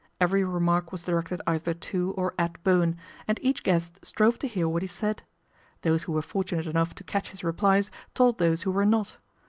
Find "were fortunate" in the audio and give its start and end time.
6.13-6.65